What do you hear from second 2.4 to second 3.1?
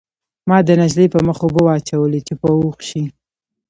په هوښ شي